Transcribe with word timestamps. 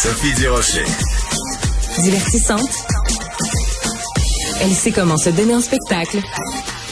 Sophie 0.00 0.32
Durocher. 0.34 0.84
Divertissante. 1.98 2.70
Elle 4.60 4.70
sait 4.70 4.92
comment 4.92 5.16
se 5.16 5.30
donner 5.30 5.56
en 5.56 5.60
spectacle 5.60 6.18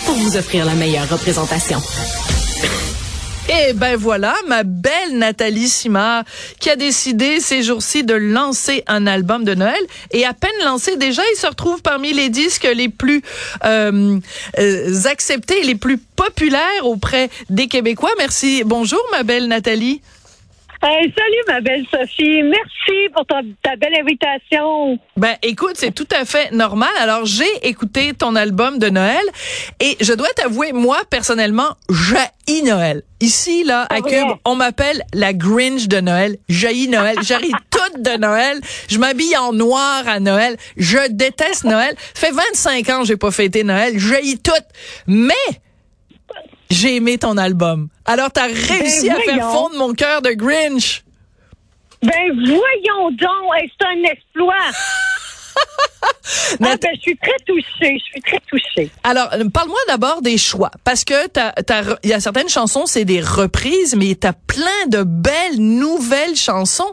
pour 0.05 0.17
vous 0.17 0.37
offrir 0.37 0.65
la 0.65 0.75
meilleure 0.75 1.09
représentation. 1.09 1.81
Et 3.49 3.75
ben 3.75 3.95
voilà, 3.95 4.35
ma 4.49 4.65
belle 4.65 5.13
Nathalie 5.13 5.69
Simard 5.69 6.25
qui 6.59 6.69
a 6.69 6.75
décidé 6.75 7.39
ces 7.39 7.63
jours-ci 7.63 8.03
de 8.03 8.15
lancer 8.15 8.83
un 8.89 9.07
album 9.07 9.45
de 9.45 9.55
Noël 9.55 9.81
et 10.11 10.25
à 10.25 10.35
peine 10.35 10.51
lancé 10.65 10.97
déjà, 10.97 11.23
il 11.33 11.39
se 11.39 11.47
retrouve 11.47 11.83
parmi 11.83 12.13
les 12.13 12.29
disques 12.29 12.69
les 12.75 12.89
plus 12.89 13.23
euh, 13.65 14.19
euh, 14.59 15.05
acceptés, 15.05 15.63
les 15.63 15.77
plus 15.77 15.99
populaires 15.99 16.83
auprès 16.83 17.31
des 17.51 17.69
Québécois. 17.69 18.11
Merci. 18.19 18.65
Bonjour 18.67 19.01
ma 19.13 19.23
belle 19.23 19.47
Nathalie. 19.47 20.01
Hey, 20.89 21.13
salut 21.19 21.43
ma 21.49 21.61
belle 21.61 21.85
Sophie, 21.91 22.43
merci 22.45 23.09
pour 23.13 23.27
ta, 23.27 23.41
ta 23.63 23.75
belle 23.75 23.95
invitation. 24.01 24.97
Ben 25.17 25.35
écoute, 25.43 25.73
c'est 25.75 25.93
tout 25.93 26.07
à 26.17 26.25
fait 26.25 26.53
normal. 26.53 26.91
Alors 27.01 27.25
j'ai 27.27 27.51
écouté 27.67 28.13
ton 28.15 28.37
album 28.37 28.79
de 28.79 28.89
Noël 28.89 29.25
et 29.81 29.97
je 30.01 30.13
dois 30.13 30.29
t'avouer, 30.37 30.73
moi 30.73 30.99
personnellement, 31.11 31.71
j'ai 31.91 32.63
Noël. 32.63 33.03
Ici 33.21 33.65
là 33.65 33.83
à 33.83 33.97
Ah, 33.97 34.01
Cube, 34.01 34.11
vrai? 34.13 34.41
on 34.45 34.55
m'appelle 34.55 35.03
la 35.13 35.33
Grinch 35.33 35.89
de 35.89 35.99
Noël. 36.01 36.37
J'ai 36.49 36.87
Noël, 36.87 37.17
j'arrive 37.23 37.55
toute 37.71 38.03
de 38.03 38.17
Noël. 38.19 38.61
Je 38.89 38.99
m'habille 38.99 39.37
en 39.37 39.53
noir 39.53 40.05
à 40.07 40.21
Noël. 40.21 40.57
Je 40.77 40.99
déteste 41.11 41.65
Noël. 41.65 41.97
Fait 42.15 42.31
25 42.31 42.89
ans 42.91 43.01
que 43.01 43.07
j'ai 43.09 43.17
pas 43.17 43.33
fêté 43.33 43.65
Noël. 43.65 43.95
J'ai 43.99 44.37
tout. 44.39 44.53
Mais 45.09 45.35
j'ai 46.71 46.97
aimé 46.97 47.19
ton 47.19 47.37
album. 47.37 47.89
Alors 48.05 48.31
t'as 48.31 48.47
réussi 48.47 49.09
à 49.11 49.17
faire 49.17 49.51
fondre 49.51 49.77
mon 49.77 49.93
cœur 49.95 50.23
de 50.23 50.31
Grinch. 50.31 51.03
Ben 52.03 52.13
voyons 52.35 53.11
donc, 53.11 53.71
c'est 53.81 53.87
un 53.87 54.03
exploit. 54.11 54.55
ah, 56.03 56.07
ben, 56.61 56.79
je 56.97 57.01
suis 57.01 57.17
très 57.17 57.37
touchée, 57.47 57.99
je 57.99 58.05
suis 58.13 58.21
très 58.21 58.41
touchée. 58.49 58.91
Alors, 59.03 59.29
euh, 59.33 59.49
parle-moi 59.49 59.79
d'abord 59.89 60.21
des 60.21 60.37
choix, 60.37 60.71
parce 60.85 61.05
que 61.05 61.27
t'as- 61.29 61.53
t'as 61.53 61.83
re- 61.83 61.99
il 62.03 62.11
y 62.11 62.13
a 62.13 62.21
certaines 62.21 62.49
chansons, 62.51 62.85
c'est 62.85 63.07
des 63.07 63.21
reprises, 63.23 63.97
mais 63.97 64.15
t'as 64.15 64.35
plein 64.35 64.87
de 64.89 65.03
belles 65.03 65.59
nouvelles 65.59 66.37
chansons. 66.37 66.93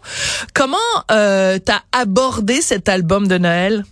Comment 0.53 0.78
euh, 1.12 1.59
t'as 1.59 1.81
abordé 1.92 2.62
cet 2.62 2.88
album 2.88 3.28
de 3.28 3.38
Noël? 3.38 3.84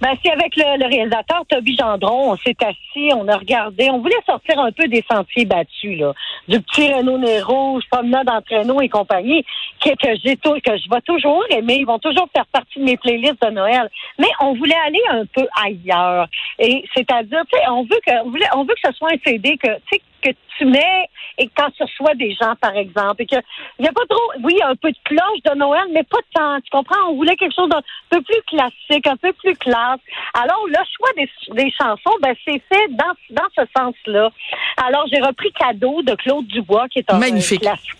Ben, 0.00 0.14
c'est 0.24 0.32
avec 0.32 0.56
le, 0.56 0.78
le 0.78 0.86
réalisateur 0.86 1.44
Toby 1.46 1.76
Gendron, 1.76 2.32
on 2.32 2.36
s'est 2.36 2.56
assis, 2.60 3.12
on 3.14 3.28
a 3.28 3.36
regardé, 3.36 3.90
on 3.90 3.98
voulait 3.98 4.14
sortir 4.24 4.58
un 4.58 4.72
peu 4.72 4.88
des 4.88 5.04
sentiers 5.10 5.44
battus, 5.44 5.98
là. 5.98 6.14
Du 6.48 6.58
petit 6.62 6.90
Renault 6.90 7.18
Nero, 7.18 7.80
promenade 7.90 8.30
en 8.30 8.40
traîneau 8.40 8.80
et 8.80 8.88
compagnie, 8.88 9.44
que, 9.78 9.90
que 9.90 10.18
j'ai 10.24 10.36
que 10.36 10.76
je 10.78 10.88
vais 10.90 11.00
toujours 11.02 11.44
aimer, 11.50 11.76
ils 11.80 11.86
vont 11.86 11.98
toujours 11.98 12.28
faire 12.34 12.46
partie 12.46 12.78
de 12.78 12.84
mes 12.84 12.96
playlists 12.96 13.42
de 13.42 13.50
Noël. 13.50 13.90
Mais 14.18 14.28
on 14.40 14.54
voulait 14.54 14.74
aller 14.86 15.02
un 15.10 15.26
peu 15.26 15.46
ailleurs. 15.62 16.28
Et 16.58 16.82
c'est-à-dire, 16.94 17.42
tu 17.52 17.58
sais, 17.58 17.68
on 17.68 17.82
veut 17.82 18.00
que, 18.06 18.12
on 18.24 18.60
on 18.60 18.64
veut 18.64 18.74
que 18.74 18.90
ce 18.90 18.96
soit 18.96 19.10
un 19.12 19.18
CD 19.24 19.58
que, 19.58 19.68
tu 19.68 19.82
sais, 19.92 20.00
que 20.22 20.30
tu 20.56 20.64
mets 20.64 21.08
et 21.38 21.48
quand 21.56 21.70
tu 21.70 21.82
reçois 21.82 22.14
des 22.14 22.32
gens, 22.34 22.54
par 22.60 22.76
exemple, 22.76 23.22
et 23.22 23.26
que 23.26 23.36
il 23.78 23.84
y 23.84 23.88
a 23.88 23.92
pas 23.92 24.04
trop, 24.08 24.32
oui, 24.42 24.58
un 24.62 24.76
peu 24.76 24.90
de 24.90 24.98
cloche 25.04 25.42
de 25.44 25.56
Noël, 25.56 25.84
mais 25.92 26.02
pas 26.02 26.18
tant. 26.34 26.60
Tu 26.60 26.70
comprends? 26.70 27.08
On 27.08 27.14
voulait 27.14 27.36
quelque 27.36 27.54
chose 27.54 27.68
d'un 27.68 27.82
peu 28.10 28.20
plus 28.22 28.42
classique, 28.46 29.06
un 29.06 29.16
peu 29.16 29.32
plus 29.32 29.56
classe. 29.56 30.00
Alors, 30.34 30.66
le 30.66 30.74
choix 30.96 31.08
des, 31.16 31.30
des 31.54 31.70
chansons, 31.70 32.16
ben, 32.20 32.34
c'est 32.44 32.62
fait 32.68 32.88
dans, 32.90 33.14
dans 33.30 33.48
ce 33.56 33.62
sens-là. 33.76 34.30
Alors, 34.76 35.06
j'ai 35.12 35.20
repris 35.20 35.50
Cadeau 35.52 36.02
de 36.02 36.14
Claude 36.14 36.46
Dubois, 36.46 36.88
qui 36.88 36.98
est 37.00 37.10
un 37.10 37.18
Magnifique. 37.18 37.64
un 37.66 37.70
classique. 37.70 37.94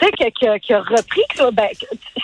Tu 0.00 0.04
sais, 0.06 0.12
qui, 0.12 0.24
qui- 0.32 0.60
qui 0.60 0.72
a 0.74 0.80
repris, 0.80 1.22
Claude- 1.30 1.54
ben, 1.54 1.68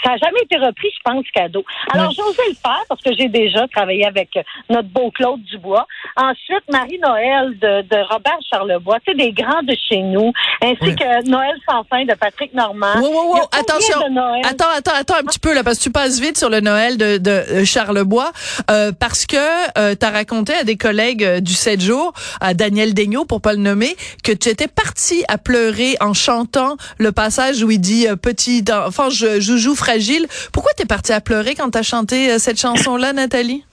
ça 0.02 0.10
n'a 0.10 0.16
jamais 0.18 0.40
été 0.42 0.56
repris, 0.56 0.88
je 0.90 1.10
pense, 1.10 1.24
cadeau. 1.34 1.64
Alors, 1.92 2.10
j'osais 2.12 2.48
le 2.48 2.54
faire 2.54 2.82
parce 2.88 3.00
que 3.00 3.10
j'ai 3.16 3.28
déjà 3.28 3.66
travaillé 3.68 4.06
avec 4.06 4.30
notre 4.68 4.88
beau 4.88 5.10
Claude 5.10 5.42
Dubois. 5.44 5.86
Ensuite, 6.16 6.62
Marie-Noël 6.70 7.58
de, 7.58 7.82
de 7.82 7.96
Robert 8.12 8.38
Charlebois, 8.52 8.98
tu 9.06 9.12
sais, 9.12 9.16
des 9.18 9.32
grands 9.32 9.62
de 9.62 9.74
chez 9.88 9.98
nous, 10.02 10.32
ainsi 10.62 10.94
que 10.94 11.28
Noël 11.28 11.56
sans 11.68 11.84
fin 11.84 12.04
de 12.04 12.14
Patrick 12.14 12.52
Normand. 12.54 13.00
Wow, 13.00 13.10
wow, 13.12 13.34
wow, 13.36 13.42
attention. 13.52 13.98
de 14.08 14.12
Noël? 14.12 14.42
Attends, 14.44 14.70
attends, 14.76 14.92
attends 14.94 15.16
un 15.16 15.24
petit 15.24 15.38
peu 15.38 15.54
là, 15.54 15.64
parce 15.64 15.78
que 15.78 15.84
tu 15.84 15.90
passes 15.90 16.20
vite 16.20 16.36
sur 16.38 16.50
le 16.50 16.60
Noël 16.60 16.96
de, 16.98 17.18
de 17.18 17.30
euh, 17.30 17.64
Charlebois, 17.64 18.32
euh, 18.70 18.92
parce 18.98 19.26
que 19.26 19.36
euh, 19.78 19.94
tu 19.98 20.06
as 20.06 20.10
raconté 20.10 20.52
à 20.54 20.64
des 20.64 20.76
collègues 20.76 21.24
euh, 21.24 21.40
du 21.40 21.52
7 21.54 21.80
jours, 21.80 22.12
à 22.40 22.54
Daniel 22.54 22.94
Daigneault, 22.94 23.24
pour 23.24 23.40
pas 23.40 23.52
le 23.52 23.58
nommer, 23.60 23.96
que 24.22 24.32
tu 24.32 24.48
étais 24.48 24.68
parti 24.68 25.24
à 25.28 25.38
pleurer 25.38 25.96
en 26.00 26.12
chantant 26.14 26.76
le 26.98 27.10
passage 27.12 27.63
où 27.64 27.72
dit 27.72 28.06
euh, 28.06 28.16
petit 28.16 28.64
enfant, 28.70 29.10
je, 29.10 29.40
joujou 29.40 29.74
fragile. 29.74 30.26
Pourquoi 30.52 30.72
t'es 30.76 30.86
parti 30.86 31.12
à 31.12 31.20
pleurer 31.20 31.54
quand 31.54 31.70
t'as 31.70 31.82
chanté 31.82 32.30
euh, 32.30 32.38
cette 32.38 32.60
chanson-là, 32.60 33.12
Nathalie? 33.12 33.64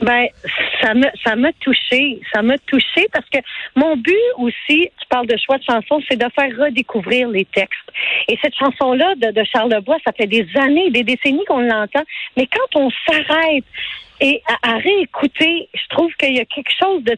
Ben, 0.00 0.26
ça 0.80 0.92
ça 1.24 1.34
m'a 1.34 1.52
touché, 1.54 2.20
ça 2.32 2.42
m'a 2.42 2.56
touché 2.58 3.08
parce 3.12 3.28
que 3.30 3.38
mon 3.74 3.96
but 3.96 4.14
aussi, 4.36 4.90
tu 5.08 5.14
parles 5.16 5.26
de 5.26 5.36
choix 5.38 5.58
de 5.58 5.64
chansons, 5.64 6.02
c'est 6.08 6.16
de 6.16 6.26
faire 6.34 6.50
redécouvrir 6.58 7.28
les 7.28 7.44
textes. 7.46 7.78
Et 8.28 8.38
cette 8.42 8.54
chanson-là 8.56 9.14
de, 9.16 9.30
de 9.30 9.44
Charles 9.44 9.72
Lebois, 9.72 9.96
ça 10.04 10.12
fait 10.12 10.26
des 10.26 10.46
années, 10.56 10.90
des 10.90 11.02
décennies 11.02 11.44
qu'on 11.46 11.60
l'entend, 11.60 12.02
mais 12.36 12.46
quand 12.46 12.80
on 12.80 12.90
s'arrête 13.06 13.64
et 14.20 14.42
à, 14.62 14.78
réécouter, 14.78 15.68
je 15.72 15.88
trouve 15.90 16.12
qu'il 16.14 16.36
y 16.36 16.40
a 16.40 16.44
quelque 16.44 16.72
chose 16.80 17.04
de, 17.04 17.16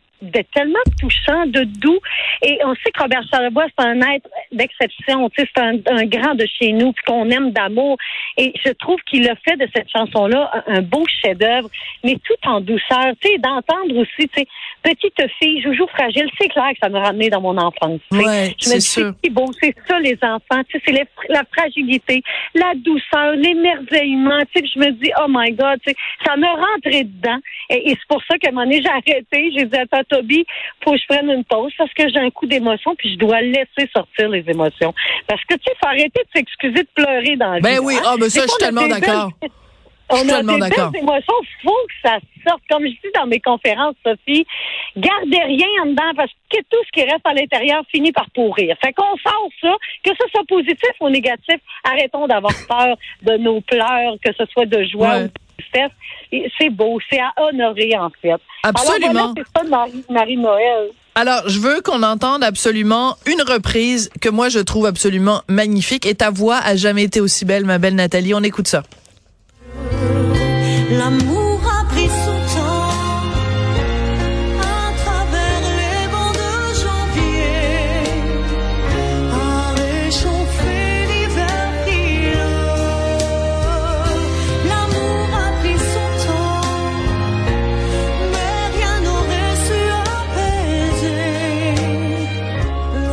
tellement 0.54 0.78
touchant, 1.00 1.46
de 1.46 1.64
doux. 1.64 1.98
Et 2.42 2.58
on 2.64 2.74
sait 2.74 2.90
que 2.92 3.02
Robert 3.02 3.22
Charlebois, 3.30 3.66
c'est 3.78 3.86
un 3.86 4.00
être 4.00 4.28
d'exception, 4.52 5.30
c'est 5.34 5.48
un, 5.56 6.04
grand 6.06 6.34
de 6.34 6.46
chez 6.58 6.72
nous, 6.72 6.92
puis 6.92 7.04
qu'on 7.06 7.30
aime 7.30 7.52
d'amour. 7.52 7.96
Et 8.36 8.52
je 8.64 8.72
trouve 8.72 8.98
qu'il 9.08 9.28
a 9.30 9.34
fait 9.36 9.56
de 9.56 9.66
cette 9.74 9.90
chanson-là 9.90 10.50
un, 10.66 10.74
un 10.76 10.82
beau 10.82 11.04
chef-d'œuvre, 11.22 11.70
mais 12.04 12.16
tout 12.16 12.48
en 12.48 12.60
douceur. 12.60 13.14
Tu 13.20 13.28
sais, 13.28 13.38
d'entendre 13.38 13.96
aussi, 13.96 14.28
tu 14.28 14.40
sais, 14.40 14.46
petite 14.82 15.22
fille, 15.38 15.62
joujou 15.62 15.86
fragile, 15.88 16.28
c'est 16.38 16.48
clair 16.48 16.70
que 16.72 16.78
ça 16.82 16.90
m'a 16.90 17.00
ramené 17.00 17.30
dans 17.30 17.40
mon 17.40 17.56
enfance. 17.56 17.79
Ouais, 18.10 18.54
je 18.60 18.70
me 18.70 18.80
c'est 18.80 19.02
dis, 19.02 19.16
c'est 19.24 19.30
beau, 19.30 19.46
c'est 19.60 19.74
ça 19.88 19.98
les 20.00 20.18
enfants, 20.22 20.62
tu 20.68 20.78
sais, 20.78 20.82
c'est 20.86 21.28
la 21.28 21.42
fragilité, 21.56 22.22
la 22.54 22.72
douceur, 22.76 23.32
l'émerveillement, 23.36 24.40
tu 24.40 24.46
sais, 24.54 24.62
puis 24.62 24.72
je 24.74 24.80
me 24.80 24.90
dis, 24.92 25.10
oh 25.20 25.26
my 25.28 25.52
God, 25.52 25.78
tu 25.86 25.90
sais, 25.90 25.96
ça 26.26 26.36
me 26.36 26.46
rentrait 26.46 27.04
dedans. 27.04 27.38
Et, 27.70 27.90
et 27.90 27.94
c'est 27.94 28.08
pour 28.08 28.22
ça 28.24 28.38
qu'à 28.38 28.48
un 28.48 28.52
moment 28.52 28.64
donné, 28.64 28.82
j'ai 28.82 28.88
arrêté, 28.88 29.52
j'ai 29.56 29.64
dit, 29.64 29.76
attends, 29.76 30.02
Toby, 30.08 30.44
faut 30.84 30.92
que 30.92 30.98
je 30.98 31.06
prenne 31.06 31.30
une 31.30 31.44
pause 31.44 31.72
parce 31.78 31.92
que 31.94 32.08
j'ai 32.08 32.18
un 32.18 32.30
coup 32.30 32.46
d'émotion, 32.46 32.94
puis 32.96 33.12
je 33.12 33.18
dois 33.18 33.40
laisser 33.40 33.88
sortir 33.94 34.28
les 34.28 34.44
émotions. 34.48 34.94
Parce 35.26 35.42
que, 35.44 35.54
tu 35.54 35.64
sais, 35.66 35.76
faut 35.80 35.88
arrêter 35.88 36.22
de 36.22 36.28
s'excuser 36.34 36.82
de 36.82 36.88
pleurer 36.94 37.36
dans 37.36 37.52
la 37.52 37.60
Ben 37.60 37.74
vie, 37.74 37.78
oui, 37.80 37.94
hein. 37.98 38.02
ah, 38.06 38.16
ben 38.18 38.28
ça, 38.28 38.42
je 38.42 38.48
suis 38.48 38.58
tellement 38.58 38.86
d'accord. 38.86 39.30
on 40.10 40.28
a 40.28 40.42
des 40.42 40.58
belles 40.58 41.00
émotions, 41.02 41.34
faut 41.62 41.70
que 41.70 42.08
ça 42.08 42.18
sorte. 42.46 42.60
Comme 42.70 42.84
je 42.84 42.90
dis 42.90 43.12
dans 43.14 43.26
mes 43.26 43.40
conférences, 43.40 43.94
Sophie, 44.04 44.46
gardez 44.96 45.42
rien 45.46 45.66
en 45.82 45.86
dedans 45.86 46.12
parce 46.16 46.30
que 46.50 46.58
tout 46.70 46.78
ce 46.86 46.90
qui 46.92 47.02
reste 47.04 47.24
à 47.24 47.34
l'intérieur 47.34 47.82
finit 47.90 48.12
par 48.12 48.26
pourrir. 48.34 48.76
Fait 48.84 48.92
qu'on 48.92 49.16
sort 49.18 49.48
ça, 49.60 49.72
que 50.04 50.10
ce 50.10 50.28
soit 50.30 50.44
positif 50.48 50.90
ou 51.00 51.08
négatif, 51.08 51.56
arrêtons 51.84 52.26
d'avoir 52.26 52.52
peur 52.68 52.96
de 53.22 53.36
nos 53.38 53.60
pleurs, 53.60 54.14
que 54.24 54.32
ce 54.36 54.44
soit 54.52 54.66
de 54.66 54.82
joie 54.84 55.08
Ouais. 55.10 55.22
ou 55.24 55.26
de 55.26 55.32
tristesse. 55.58 56.50
C'est 56.58 56.70
beau, 56.70 56.98
c'est 57.10 57.20
à 57.20 57.32
honorer 57.42 57.96
en 57.98 58.10
fait. 58.22 58.34
Absolument. 58.62 59.10
Alors 59.10 59.12
voilà, 59.12 59.32
c'est 59.36 59.58
ça 59.60 59.68
Marie- 59.68 60.04
Marie-Noël. 60.08 60.90
Alors, 61.16 61.42
je 61.48 61.58
veux 61.58 61.80
qu'on 61.82 62.02
entende 62.04 62.44
absolument 62.44 63.16
une 63.26 63.42
reprise 63.42 64.10
que 64.22 64.28
moi 64.28 64.48
je 64.48 64.60
trouve 64.60 64.86
absolument 64.86 65.42
magnifique 65.48 66.06
et 66.06 66.14
ta 66.14 66.30
voix 66.30 66.58
a 66.58 66.76
jamais 66.76 67.02
été 67.02 67.20
aussi 67.20 67.44
belle, 67.44 67.64
ma 67.64 67.78
belle 67.78 67.96
Nathalie. 67.96 68.32
On 68.32 68.42
écoute 68.42 68.68
ça. 68.68 68.82
L'amour 70.92 71.60
a 71.64 71.84
pris 71.84 72.08
son 72.08 72.40
temps 72.58 72.90
à 74.60 74.92
travers 75.02 75.62
les 75.80 76.02
vents 76.10 76.34
de 76.42 76.52
janvier, 76.82 77.62
à 79.32 79.72
réchauffer 79.80 81.06
l'hiver 81.10 81.68
frileux. 81.84 82.64
L'amour 84.68 85.26
a 85.32 85.48
pris 85.60 85.78
son 85.94 86.08
temps, 86.26 86.66
mais 88.32 88.60
rien 88.76 88.96
n'aurait 89.04 89.56
su 89.66 89.80
apaiser. 91.04 91.78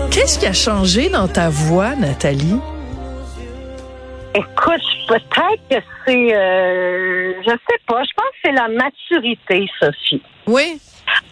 Qu'est-ce 0.10 0.36
qui 0.40 0.48
a 0.48 0.54
changé 0.54 1.10
dans 1.10 1.28
ta 1.28 1.50
voix, 1.50 1.96
Nathalie? 1.96 2.60
Écoute, 4.34 4.82
peut-être 5.08 5.68
que 5.70 5.78
c'est, 6.06 6.36
euh, 6.36 7.34
je 7.42 7.50
sais 7.50 7.80
pas, 7.88 8.04
je 8.04 8.12
pense 8.16 8.30
que 8.32 8.38
c'est 8.46 8.52
la 8.52 8.68
maturité, 8.68 9.68
Sophie. 9.80 10.22
Oui. 10.46 10.80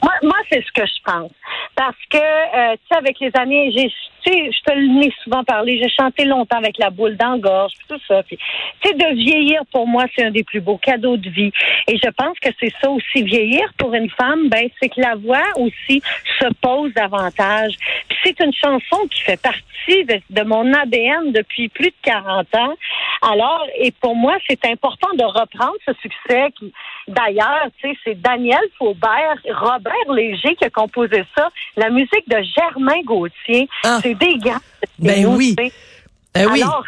Moi, 0.03 0.13
moi 0.24 0.38
c'est 0.50 0.63
ce 0.63 0.71
que 0.71 0.86
je 0.86 1.01
pense. 1.03 1.31
Parce 1.75 1.97
que, 2.09 2.18
euh, 2.18 2.74
tu 2.74 2.88
sais, 2.89 2.97
avec 2.97 3.19
les 3.19 3.31
années, 3.36 3.71
j'ai, 3.75 3.89
tu 3.89 4.31
sais, 4.31 4.51
je 4.51 4.62
te 4.63 4.74
l'ai 4.74 5.13
souvent 5.24 5.44
parlé, 5.44 5.77
j'ai 5.81 5.89
chanté 5.89 6.25
longtemps 6.25 6.57
avec 6.57 6.77
la 6.77 6.89
boule 6.89 7.18
dans 7.18 7.33
la 7.33 7.38
gorge, 7.38 7.74
puis 7.77 7.88
tout 7.89 8.01
ça. 8.07 8.24
Tu 8.24 8.38
sais, 8.83 8.94
de 8.94 9.15
vieillir, 9.15 9.62
pour 9.71 9.88
moi, 9.88 10.06
c'est 10.15 10.24
un 10.24 10.31
des 10.31 10.44
plus 10.44 10.62
beaux 10.62 10.77
cadeaux 10.77 11.18
de 11.18 11.30
vie. 11.30 11.51
Et 11.88 11.97
je 11.97 12.09
pense 12.12 12.39
que 12.39 12.50
c'est 12.59 12.71
ça 12.81 12.89
aussi, 12.89 13.24
vieillir 13.24 13.74
pour 13.77 13.94
une 13.94 14.09
femme, 14.09 14.50
ben, 14.50 14.69
c'est 14.80 14.89
que 14.89 15.01
la 15.01 15.15
voix 15.15 15.44
aussi 15.57 16.01
se 16.39 16.47
pose 16.62 16.94
davantage. 16.94 17.74
Puis 18.07 18.18
c'est 18.24 18.39
une 18.39 18.53
chanson 18.53 19.07
qui 19.12 19.21
fait 19.21 19.42
partie 19.42 20.06
de, 20.06 20.21
de 20.30 20.44
mon 20.44 20.74
ADN 20.74 21.31
depuis 21.31 21.69
plus 21.69 21.89
de 21.89 21.95
40 22.03 22.56
ans. 22.56 22.74
Alors, 23.21 23.65
et 23.77 23.92
pour 23.92 24.15
moi, 24.15 24.38
c'est 24.47 24.65
important 24.65 25.09
de 25.15 25.24
reprendre 25.24 25.75
ce 25.86 25.94
succès 26.01 26.51
qui, 26.57 26.71
d'ailleurs, 27.07 27.68
tu 27.80 27.89
sais, 27.89 27.97
c'est 28.03 28.21
Daniel 28.21 28.62
Faubert, 28.77 29.38
Robert 29.51 29.85
Léger 30.14 30.56
qui 30.56 30.66
a 30.66 30.70
composé 30.70 31.24
ça, 31.38 31.50
la 31.78 31.90
musique 31.90 32.28
de 32.28 32.38
Germain 32.58 33.02
Gauthier. 33.04 33.68
Ah. 33.84 34.00
C'est 34.02 34.16
des 34.16 34.38
gars. 34.38 34.60
Ben 35.00 35.24
nous, 35.24 35.36
oui. 35.38 35.56
oui. 35.58 35.72
Alors, 36.36 36.84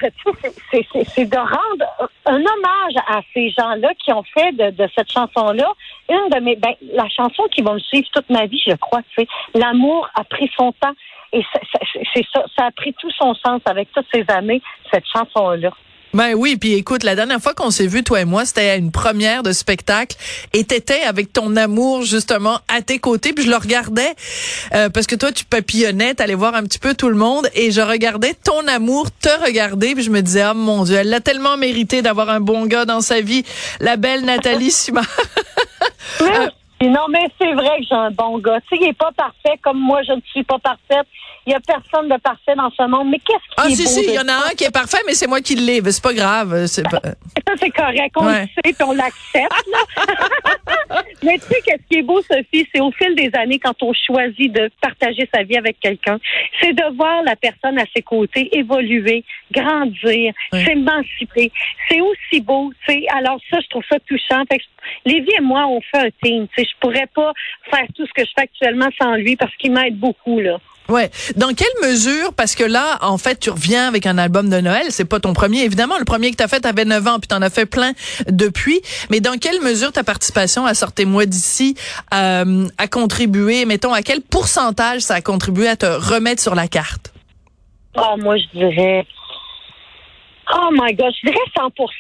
c'est- 0.72 1.26
de 1.26 1.38
rendre 1.38 2.10
un 2.26 2.36
hommage 2.36 2.96
à 3.08 3.22
ces 3.34 3.50
gens-là 3.52 3.90
qui 4.04 4.12
ont 4.12 4.24
fait 4.24 4.52
de, 4.52 4.72
de 4.72 4.90
cette 4.94 5.10
chanson-là 5.12 5.72
une 6.10 6.30
de 6.30 6.40
mes, 6.42 6.56
ben, 6.58 6.74
la 6.94 7.08
chanson 7.08 7.44
qui 7.52 7.62
va 7.62 7.74
me 7.74 7.80
suivre 7.80 8.08
toute 8.14 8.30
ma 8.30 8.46
vie, 8.46 8.62
je 8.68 8.76
crois, 8.76 9.02
c'est 9.18 9.28
L'amour 9.56 10.10
a 10.16 10.24
pris 10.26 10.52
son 10.58 10.74
temps. 10.74 10.94
Et 11.34 11.42
ça, 11.54 11.60
ça- 11.72 12.00
c'est 12.14 12.26
ça, 12.34 12.44
ça 12.58 12.66
a 12.66 12.72
pris 12.72 12.94
tout 13.00 13.12
son 13.12 13.34
sens 13.36 13.62
avec 13.66 13.90
toutes 13.94 14.06
ces 14.14 14.26
années, 14.30 14.62
cette 14.92 15.06
chanson-là. 15.14 15.72
Ben 16.14 16.34
oui, 16.36 16.58
puis 16.58 16.74
écoute, 16.74 17.04
la 17.04 17.16
dernière 17.16 17.42
fois 17.42 17.54
qu'on 17.54 17.70
s'est 17.70 17.88
vu, 17.88 18.04
toi 18.04 18.22
et 18.22 18.26
moi, 18.26 18.46
c'était 18.46 18.70
à 18.70 18.76
une 18.76 18.92
première 18.92 19.44
de 19.44 19.52
spectacle, 19.52 20.18
et 20.54 20.64
t'étais 20.64 21.02
avec 21.02 21.34
ton 21.34 21.56
amour 21.56 22.04
justement 22.04 22.60
à 22.68 22.82
tes 22.82 23.00
côtés, 23.00 23.34
puis 23.34 23.44
je 23.44 23.50
le 23.50 23.58
regardais 23.58 24.16
euh, 24.74 24.90
parce 24.90 25.06
que 25.06 25.16
toi 25.16 25.32
tu 25.32 25.46
papillonnais, 25.46 26.14
t'allais 26.16 26.34
voir 26.34 26.56
un 26.56 26.64
petit 26.64 26.80
peu 26.80 26.94
tout 26.94 27.10
le 27.10 27.16
monde, 27.16 27.50
et 27.54 27.72
je 27.72 27.82
regardais 27.82 28.34
ton 28.34 28.68
amour 28.68 29.10
te 29.12 29.30
regarder, 29.46 29.94
puis 29.96 30.04
je 30.04 30.12
me 30.12 30.22
disais, 30.22 30.46
oh 30.50 30.54
mon 30.54 30.84
Dieu, 30.84 30.96
elle 30.96 31.10
l'a 31.10 31.22
tellement 31.22 31.58
mérité 31.58 32.02
d'avoir 32.02 32.30
un 32.30 32.40
bon 32.40 32.66
gars 32.66 32.86
dans 32.86 33.02
sa 33.02 33.22
vie, 33.22 33.44
la 33.80 33.98
belle 33.98 34.24
Nathalie 34.26 34.72
Simard. 34.72 35.06
Merci. 36.22 36.52
Non, 36.82 37.06
mais 37.10 37.26
c'est 37.42 37.54
vrai 37.54 37.80
que 37.80 37.86
j'ai 37.90 37.96
un 37.96 38.12
bon 38.12 38.38
gars. 38.38 38.60
Tu 38.70 38.78
sais, 38.78 38.84
il 38.84 38.90
est 38.90 38.98
pas 38.98 39.12
parfait 39.12 39.58
comme 39.64 39.80
moi, 39.80 40.02
je 40.04 40.12
ne 40.14 40.22
suis 40.32 40.44
pas 40.44 40.60
parfaite. 40.60 41.08
Il 41.48 41.52
y 41.52 41.56
a 41.56 41.60
personne 41.60 42.08
de 42.10 42.18
parfait 42.18 42.54
dans 42.56 42.70
ce 42.70 42.84
monde. 42.88 43.10
Mais 43.10 43.18
qu'est-ce 43.20 43.40
qui 43.40 43.56
Ah 43.58 43.68
est 43.68 43.76
si 43.76 43.84
beau 43.84 43.90
si, 43.90 44.06
de 44.06 44.12
il 44.12 44.16
y 44.16 44.20
en 44.20 44.28
a 44.28 44.48
un 44.50 44.54
qui 44.56 44.64
est 44.66 44.72
parfait, 44.72 45.00
mais 45.08 45.14
c'est 45.14 45.28
moi 45.28 45.42
qui 45.42 45.56
l'ai, 45.56 45.82
mais 45.82 45.92
c'est 45.92 46.04
pas 46.04 46.14
grave, 46.14 46.66
c'est 46.68 46.84
pas... 46.84 47.00
Ça, 47.02 47.54
c'est 47.60 47.70
correct. 47.72 48.14
On 48.18 48.26
Ouais. 48.28 48.42
le 48.42 48.48
sait, 48.48 48.74
puis 48.74 48.84
on 48.86 48.92
l'accepte. 48.92 49.54
Mais 51.24 51.38
tu 51.40 51.46
sais, 51.48 51.62
qu'est-ce 51.66 51.84
qui 51.90 51.98
est 52.00 52.02
beau, 52.04 52.22
Sophie, 52.22 52.68
c'est 52.74 52.80
au 52.80 52.92
fil 52.92 53.16
des 53.16 53.32
années, 53.34 53.58
quand 53.60 53.82
on 53.82 53.92
choisit 53.94 54.52
de 54.52 54.70
partager 54.82 55.28
sa 55.34 55.42
vie 55.44 55.58
avec 55.58 55.80
quelqu'un, 55.80 56.20
c'est 56.62 56.74
de 56.74 56.96
voir 56.96 57.24
la 57.24 57.36
personne 57.36 57.80
à 57.80 57.86
ses 57.96 58.02
côtés 58.04 58.56
évoluer, 58.56 59.24
grandir, 59.52 60.34
s'émanciper. 60.52 61.52
C'est 61.90 62.02
aussi 62.02 62.40
beau, 62.42 62.72
tu 62.88 62.94
sais. 62.94 63.06
Alors 63.16 63.40
ça, 63.50 63.58
je 63.62 63.68
trouve 63.70 63.84
ça 63.90 63.98
touchant. 64.08 64.44
Fait 64.50 64.60
que 64.60 64.64
Lévi 65.06 65.30
et 65.38 65.42
moi, 65.42 65.66
on 65.68 65.82
fait 65.82 66.08
un 66.08 66.10
team. 66.24 66.48
Tu 66.56 66.62
sais, 66.64 66.67
je 66.68 66.80
pourrais 66.80 67.08
pas 67.14 67.34
faire 67.72 67.86
tout 67.96 68.06
ce 68.06 68.12
que 68.14 68.26
je 68.26 68.32
fais 68.36 68.44
actuellement 68.44 68.90
sans 69.00 69.16
lui 69.16 69.36
parce 69.36 69.56
qu'il 69.58 69.72
m'aide 69.72 69.98
beaucoup, 69.98 70.40
là. 70.40 70.58
Ouais. 70.90 71.10
Dans 71.36 71.54
quelle 71.54 71.90
mesure, 71.90 72.34
parce 72.34 72.56
que 72.56 72.64
là, 72.64 72.98
en 73.02 73.18
fait, 73.18 73.40
tu 73.40 73.50
reviens 73.50 73.88
avec 73.88 74.06
un 74.06 74.18
album 74.18 74.50
de 74.50 74.60
Noël, 74.62 74.86
c'est 74.90 75.08
pas 75.08 75.20
ton 75.20 75.34
premier, 75.34 75.64
évidemment. 75.64 75.98
Le 76.00 76.06
premier 76.06 76.32
que 76.32 76.38
t'as 76.38 76.48
fait, 76.48 76.62
t'avais 76.62 76.86
9 76.86 77.08
ans, 77.08 77.20
puis 77.20 77.28
t'en 77.28 77.42
as 77.42 77.50
fait 77.50 77.66
plein 77.66 77.92
depuis. 78.30 78.80
Mais 79.10 79.20
dans 79.20 79.38
quelle 79.38 79.62
mesure 79.62 79.92
ta 79.92 80.04
participation 80.04 80.66
à 80.66 80.74
Sortez-moi 80.74 81.26
d'ici 81.26 81.76
euh, 82.14 82.68
a 82.78 82.88
contribué, 82.88 83.66
mettons, 83.66 83.94
à 83.94 84.02
quel 84.02 84.22
pourcentage 84.22 85.02
ça 85.02 85.16
a 85.16 85.22
contribué 85.22 85.68
à 85.68 85.76
te 85.76 85.86
remettre 85.86 86.42
sur 86.42 86.56
la 86.56 86.68
carte? 86.68 87.14
Oh, 87.96 88.16
moi, 88.18 88.38
je 88.38 88.58
dirais. 88.58 89.06
Oh 90.54 90.70
my 90.72 90.94
God, 90.94 91.14
je 91.22 91.30
dirais 91.30 91.44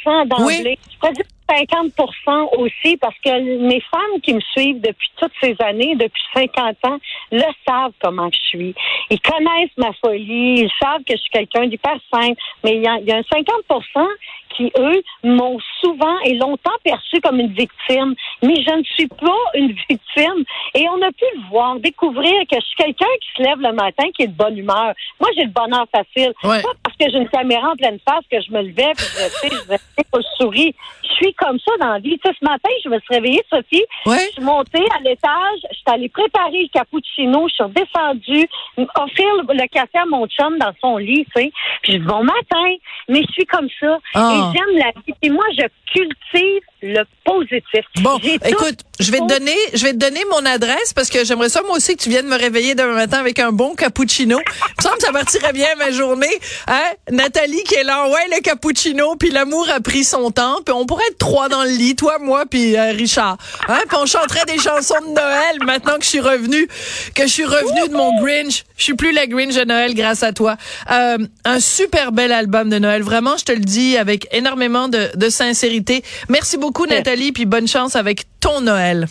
100 0.05 0.25
d'emblée. 0.27 0.77
Oui. 1.03 1.11
Je 1.17 1.36
50% 1.49 2.57
aussi 2.57 2.97
parce 2.97 3.15
que 3.23 3.57
mes 3.67 3.81
femmes 3.81 4.21
qui 4.21 4.33
me 4.33 4.39
suivent 4.39 4.81
depuis 4.81 5.09
toutes 5.17 5.31
ces 5.41 5.55
années, 5.59 5.95
depuis 5.95 6.21
50 6.33 6.75
ans, 6.85 6.97
le 7.31 7.43
savent 7.67 7.93
comment 8.01 8.29
je 8.31 8.39
suis. 8.39 8.75
Ils 9.09 9.21
connaissent 9.21 9.77
ma 9.77 9.93
folie, 9.93 10.61
ils 10.61 10.71
savent 10.81 11.03
que 11.03 11.13
je 11.13 11.21
suis 11.21 11.31
quelqu'un 11.31 11.67
d'hyper 11.67 11.97
simple, 12.11 12.39
mais 12.63 12.75
il 12.75 12.83
y, 12.83 12.87
a, 12.87 12.97
il 12.99 13.07
y 13.07 13.11
a 13.11 13.17
un 13.17 13.21
50% 13.21 14.07
qui, 14.55 14.71
eux, 14.77 15.03
m'ont 15.23 15.59
souvent 15.81 16.19
et 16.25 16.33
longtemps 16.33 16.71
perçu 16.83 17.21
comme 17.21 17.39
une 17.39 17.53
victime. 17.53 18.15
Mais 18.41 18.55
je 18.55 18.75
ne 18.75 18.83
suis 18.83 19.07
pas 19.07 19.37
une 19.53 19.73
victime. 19.89 20.43
Et 20.73 20.87
on 20.89 21.01
a 21.01 21.11
pu 21.11 21.25
le 21.35 21.49
voir, 21.49 21.75
découvrir 21.79 22.33
que 22.49 22.55
je 22.55 22.65
suis 22.65 22.75
quelqu'un 22.77 23.05
qui 23.21 23.29
se 23.37 23.43
lève 23.43 23.59
le 23.59 23.73
matin, 23.73 24.05
qui 24.15 24.23
est 24.23 24.27
de 24.27 24.33
bonne 24.33 24.57
humeur. 24.57 24.93
Moi, 25.19 25.29
j'ai 25.35 25.43
le 25.43 25.51
bonheur 25.51 25.85
facile. 25.91 26.33
Ouais. 26.43 26.61
Pas 26.61 26.71
parce 26.83 26.97
que 26.97 27.09
j'ai 27.09 27.17
une 27.17 27.29
caméra 27.29 27.69
en 27.71 27.75
pleine 27.75 27.99
face 28.07 28.23
que 28.31 28.41
je 28.41 28.51
me 28.51 28.61
levais, 28.61 28.93
puis 28.95 29.05
je, 29.05 29.49
je, 29.49 29.73
je, 29.73 30.03
je 30.15 30.21
souris. 30.37 30.75
Je 31.19 31.25
suis 31.25 31.33
comme 31.33 31.57
ça 31.59 31.71
dans 31.79 31.93
la 31.93 31.99
vie. 31.99 32.19
Tu 32.23 32.29
sais, 32.29 32.35
ce 32.39 32.45
matin, 32.45 32.69
je 32.83 32.89
me 32.89 32.99
suis 32.99 33.15
réveillée, 33.15 33.43
Sophie. 33.49 33.83
Ouais. 34.05 34.17
Je 34.27 34.33
suis 34.33 34.43
montée 34.43 34.85
à 34.97 35.01
l'étage, 35.01 35.59
je 35.71 35.75
suis 35.75 35.83
allée 35.87 36.09
préparer 36.09 36.61
le 36.63 36.69
cappuccino, 36.69 37.47
je 37.47 37.53
suis 37.53 37.63
redescendue, 37.63 38.47
offrir 38.95 39.27
le, 39.35 39.53
le 39.53 39.67
café 39.67 39.97
à 39.97 40.05
mon 40.05 40.27
chum 40.27 40.57
dans 40.59 40.73
son 40.81 40.97
lit, 40.97 41.25
tu 41.35 41.41
sais. 41.41 41.51
Puis 41.81 41.93
je 41.93 41.97
dis 41.97 42.03
bon 42.03 42.23
matin, 42.23 42.75
mais 43.07 43.21
je 43.21 43.31
suis 43.31 43.45
comme 43.45 43.67
ça. 43.79 43.97
Ah. 44.13 44.33
Et 44.33 44.57
j'aime 44.57 44.77
la 44.77 44.91
vie. 45.01 45.13
Et 45.21 45.29
moi, 45.29 45.45
je 45.57 45.65
cultive 45.93 46.61
le 46.81 47.03
positif. 47.25 47.85
Bon, 48.01 48.17
écoute, 48.45 48.79
je 48.99 49.11
vais 49.11 49.19
te 49.19 49.27
donner, 49.27 49.55
je 49.73 49.83
vais 49.83 49.93
te 49.93 49.97
donner 49.97 50.21
mon 50.29 50.45
adresse 50.45 50.93
parce 50.93 51.09
que 51.09 51.25
j'aimerais 51.25 51.49
ça 51.49 51.61
moi 51.63 51.77
aussi 51.77 51.95
que 51.95 52.03
tu 52.03 52.09
viennes 52.09 52.27
me 52.27 52.37
réveiller 52.37 52.75
demain 52.75 52.93
matin 52.93 53.19
avec 53.19 53.39
un 53.39 53.51
bon 53.51 53.73
cappuccino. 53.73 54.37
Il 54.39 54.73
me 54.77 54.83
semble 54.83 54.97
que 54.97 55.03
ça 55.03 55.11
partirait 55.11 55.53
bien 55.53 55.67
ma 55.77 55.91
journée. 55.91 56.27
Hein? 56.67 56.83
Nathalie 57.11 57.63
qui 57.63 57.75
est 57.75 57.83
là, 57.83 58.07
ouais, 58.09 58.27
le 58.35 58.41
cappuccino, 58.41 59.15
puis 59.15 59.31
l'amour 59.31 59.67
a 59.69 59.79
pris 59.79 60.03
son 60.03 60.29
temps, 60.31 60.59
puis 60.63 60.73
on 60.73 60.85
pourrait 60.85 61.03
être 61.09 61.17
trois 61.17 61.49
dans 61.49 61.63
le 61.63 61.69
lit, 61.69 61.95
toi, 61.95 62.17
moi, 62.19 62.45
puis 62.49 62.75
euh, 62.75 62.91
Richard. 62.91 63.37
Hein? 63.67 63.79
On 63.97 64.05
chanterait 64.05 64.45
des 64.45 64.57
chansons 64.57 65.01
de 65.01 65.13
Noël 65.13 65.57
maintenant 65.65 65.97
que 65.97 66.03
je 66.03 66.09
suis 66.09 66.19
revenue, 66.19 66.67
que 67.15 67.23
je 67.23 67.31
suis 67.31 67.45
revenue 67.45 67.89
de 67.89 67.93
mon 67.93 68.21
Grinch. 68.21 68.63
Je 68.77 68.83
suis 68.83 68.93
plus 68.93 69.11
la 69.11 69.27
Grinch 69.27 69.55
de 69.55 69.65
Noël 69.65 69.93
grâce 69.93 70.23
à 70.23 70.33
toi. 70.33 70.57
Euh, 70.91 71.17
un 71.45 71.59
super 71.59 72.11
bel 72.11 72.31
album 72.31 72.69
de 72.69 72.79
Noël, 72.79 73.01
vraiment, 73.01 73.37
je 73.37 73.45
te 73.45 73.51
le 73.51 73.59
dis 73.59 73.97
avec 73.97 74.27
énormément 74.31 74.87
de, 74.87 75.09
de 75.15 75.29
sincérité. 75.29 76.03
Merci 76.29 76.57
beaucoup 76.57 76.85
Nathalie, 76.85 77.31
puis 77.31 77.45
bonne 77.45 77.67
chance 77.67 77.95
avec 77.95 78.23
ton 78.39 78.61
Noël. 78.61 79.07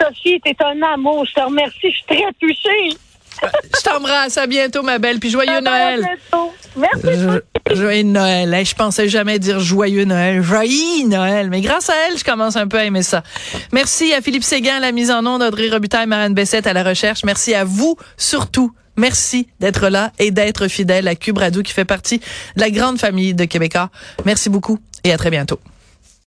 Sophie, 0.00 0.40
t'es 0.40 0.56
un 0.64 0.82
amour. 0.82 1.24
Je 1.26 1.34
te 1.34 1.40
remercie. 1.40 1.76
Je 1.82 1.88
suis 1.88 2.04
très 2.06 2.32
touchée. 2.40 2.96
Je 3.76 3.80
t'embrasse, 3.82 4.36
à 4.38 4.46
bientôt 4.46 4.82
ma 4.82 4.98
belle, 4.98 5.18
puis 5.18 5.30
joyeux 5.30 5.60
Noël. 5.60 6.06
Merci. 6.76 7.00
Je- 7.04 7.74
Joyeux 7.74 8.02
Noël. 8.02 8.52
Hey, 8.54 8.64
je 8.64 8.74
pensais 8.74 9.08
jamais 9.08 9.38
dire 9.38 9.60
joyeux 9.60 10.04
Noël. 10.04 10.42
Joyeux 10.42 11.06
Noël. 11.06 11.48
Mais 11.50 11.60
grâce 11.60 11.90
à 11.90 11.94
elle, 12.08 12.18
je 12.18 12.24
commence 12.24 12.56
un 12.56 12.66
peu 12.66 12.78
à 12.78 12.84
aimer 12.84 13.02
ça. 13.02 13.22
Merci 13.72 14.12
à 14.14 14.20
Philippe 14.20 14.44
Séguin 14.44 14.76
à 14.76 14.80
la 14.80 14.92
mise 14.92 15.10
en 15.10 15.24
onde, 15.26 15.42
Audrey 15.42 15.68
Robitaille, 15.70 16.06
Marianne 16.06 16.34
Bessette 16.34 16.66
à 16.66 16.72
la 16.72 16.82
recherche. 16.82 17.24
Merci 17.24 17.54
à 17.54 17.64
vous, 17.64 17.96
surtout. 18.16 18.72
Merci 18.96 19.48
d'être 19.60 19.88
là 19.88 20.12
et 20.18 20.30
d'être 20.30 20.68
fidèle 20.68 21.08
à 21.08 21.14
Cube 21.14 21.38
Radio 21.38 21.62
qui 21.62 21.72
fait 21.72 21.86
partie 21.86 22.18
de 22.18 22.60
la 22.60 22.70
grande 22.70 22.98
famille 22.98 23.32
de 23.34 23.44
Québécois. 23.46 23.88
Merci 24.26 24.50
beaucoup 24.50 24.78
et 25.04 25.12
à 25.12 25.16
très 25.16 25.30
bientôt. 25.30 25.58